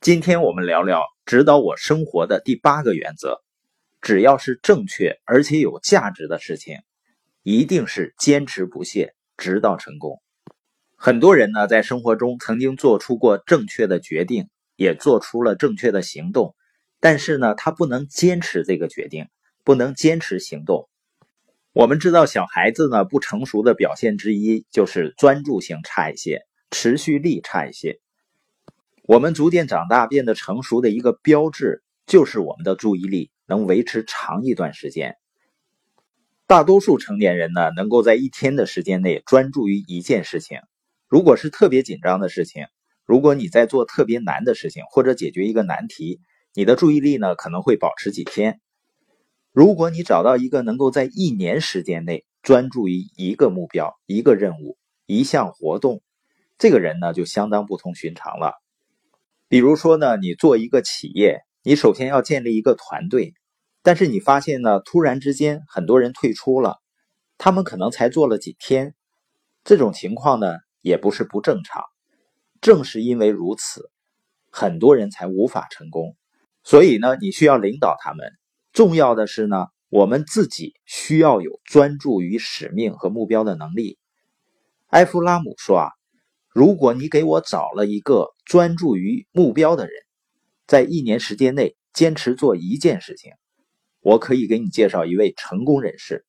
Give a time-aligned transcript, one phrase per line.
[0.00, 3.42] 今天我们聊聊指导我生活的第八个原则：
[4.00, 6.78] 只要是正确而且有价值的事情，
[7.42, 10.22] 一定是坚持不懈，直到成功。
[10.96, 16.54] 很多人呢，在生活中曾经做出过正确的决定，也做出了正确的行动，
[16.98, 19.26] 但是呢，他不能坚持这个决定，
[19.64, 20.88] 不能坚持行动。
[21.74, 28.00] 我们知道，小孩子呢不成熟的表现之一就是专注性差一些，持续力差一些。
[29.02, 35.16] 我们逐渐长大变得成熟的一个标志，就是我们的注意力能维持长一段时间。
[36.46, 40.60] 大多数成年人呢，能够在一天的时间内专注于一件事情。
[41.08, 42.66] 如果是特别紧张的事情，
[43.04, 46.20] 如果你在做特别难的事情或者解决一个难题，
[46.54, 48.60] 你的注意力呢可能会保持几天。
[49.52, 54.76] 如果你找到一个能够在一年时间内专注于一个目标、一个任务、
[55.06, 56.02] 一项活动，
[56.58, 58.54] 这个人呢就相当不同寻常了。
[59.50, 63.34] 比如说呢，你做一个企业，你首先要建立一个团队，
[63.82, 66.76] 但是你发现呢，突然之间很多人退出了，
[67.36, 68.94] 他们可能才做了几天，
[69.64, 71.82] 这种情况呢也不是不正常。
[72.60, 73.90] 正是因为如此，
[74.52, 76.14] 很多人才无法成功。
[76.62, 78.30] 所以呢，你需要领导他们。
[78.72, 83.98] 重要的是呢，我们自己需要有专注于使命和目标的能力。
[84.90, 85.88] 埃夫拉姆说啊。
[86.52, 89.92] 如果你给我找了一个专注于目标的人，
[90.66, 93.34] 在一年时间内坚持做一件事情，
[94.00, 96.26] 我可以给你介绍一位成功人士。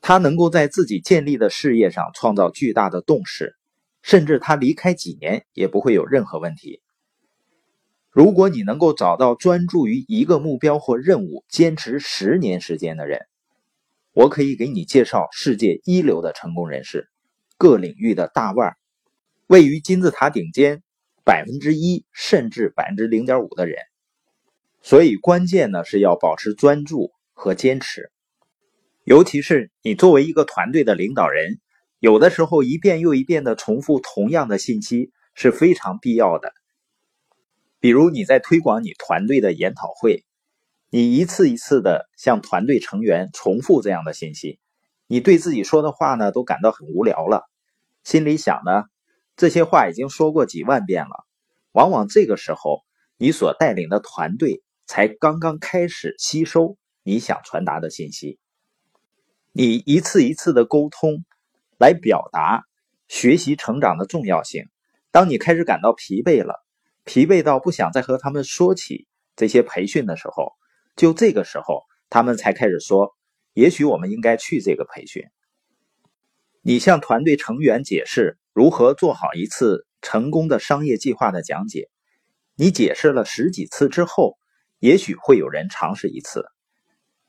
[0.00, 3.54] 他能够在自己建立的事业上创造巨大的动势，
[4.02, 6.82] 甚至他离开几年也不会有任何问题。
[8.10, 13.20] 如果你能够找到专注于一个目标或任务坚持十年时间的人，
[14.10, 17.08] 我可以给你介绍世界一流的成功人士。
[17.56, 18.76] 各领域的大腕，
[19.46, 20.82] 位于金字塔顶尖
[21.24, 23.76] 百分之一甚至百分之零点五的人，
[24.80, 28.10] 所以关键呢是要保持专注和坚持。
[29.04, 31.58] 尤其是你作为一个团队的领导人，
[31.98, 36.52] 有的时候一遍又一遍的重复同样的信息是非常必要的。
[37.80, 40.24] 比如你在推广你团队的研讨会，
[40.88, 44.60] 你一次一次的向团队成员重复这样的信息，
[45.08, 47.42] 你对自己说的话呢都感到很无聊了。
[48.04, 48.84] 心里想呢，
[49.42, 51.26] 这些话已经说过几万遍了。
[51.72, 52.84] 往往这个时候，
[53.16, 58.38] 你所带领的团队才刚刚开始吸收你想传达的信息。
[59.50, 61.24] 你一次一次的沟通，
[61.76, 62.62] 来表达
[63.08, 64.66] 学习成长的重要性。
[65.10, 66.64] 当你开始感到疲惫了，
[67.02, 70.52] 疲惫到不想再和他们说起这些培训的时候，
[70.94, 73.16] 就这个时候，他们才开始说
[73.54, 75.24] ：“也许我们应该去这个培训。”
[76.62, 81.88] 你向团队成员解释如何做好一次成功的商业计划的讲解，
[82.54, 84.36] 你解释了十几次之后，
[84.78, 86.44] 也许会有人尝试一次。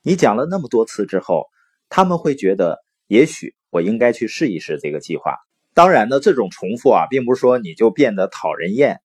[0.02, 1.46] 你讲了那么多次之后，
[1.88, 5.34] 他们会觉得，也许我应该去试一试这个计划。
[5.72, 9.00] 当然呢，这种重复啊，并不是说你就变得讨人厌，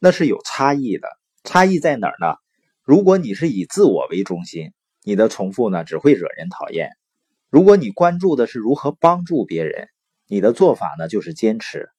[0.00, 1.08] 那是有差异的。
[1.44, 2.34] 差异在哪儿呢？
[2.82, 4.72] 如果你是以自我为中心，
[5.04, 6.90] 你的重复呢，只会惹人讨厌。
[7.50, 9.88] 如果你关注的是如何帮助别人，
[10.32, 11.90] 你的做法呢就是坚持，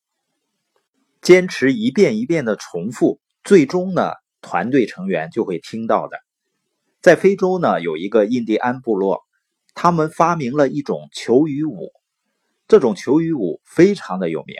[1.21, 6.17] 坚持一遍一遍的重复，最终呢团队成员就会听到的。
[7.01, 9.19] 在非洲呢有一个印第安部落，
[9.73, 11.91] 他们发明了一种求雨舞，
[12.69, 14.55] 这种求雨舞非常的有名，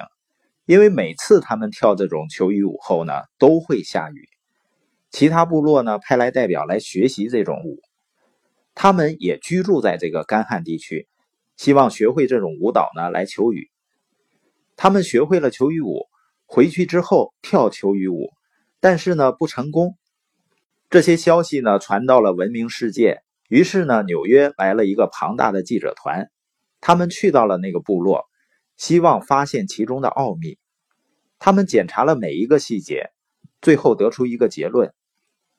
[0.66, 4.28] 因为每次他们跳这种求雨舞后呢都会下雨。
[5.12, 7.80] 其他部落呢派来代表来学习这种舞。
[8.76, 11.08] 他们也居住在这个干旱地区，
[11.62, 13.70] 希望学会这种舞蹈呢来求雨。
[14.76, 16.08] 他们学会了求雨舞，
[16.48, 18.32] 回去之后跳求雨舞，
[18.80, 19.96] 但是呢不成功。
[20.90, 26.32] 这些消息呢传到了闻名世界，于是呢纽约来了一个庞大的记者团，
[26.80, 28.26] 他们去到了那个部落，
[28.76, 30.58] 希望发现其中的奥秘。
[31.38, 33.12] 他们检查了每一个细节，
[33.62, 34.96] 最后得出一个结论：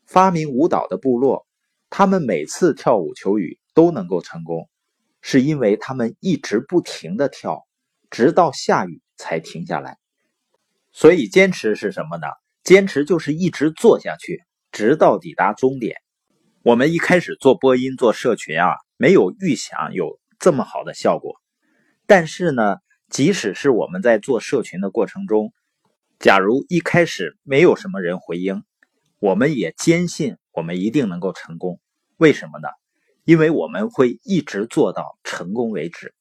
[0.05, 1.47] 发明舞蹈的部落。
[1.91, 4.69] 他们每次跳舞求雨都能够成功，
[5.23, 7.67] 是因为他们一直不停的跳，
[8.11, 9.97] 直到下雨才停下来。
[10.93, 12.27] 所以坚持是什么呢？
[12.63, 15.97] 坚持就是一直做下去，直到抵达终点。
[16.63, 21.41] 我们一开始做播音、做社群啊，没有预想有这么好的效果。
[22.07, 22.77] 但是呢，
[23.09, 25.53] 即使是我们在做社群的过程中，
[26.19, 28.63] 假如一开始没有什么人回应，
[29.19, 31.81] 我们也坚信我们一定能够成功。
[32.17, 32.69] 为什么呢？
[33.25, 36.15] 因为我们会一直做到成功为止。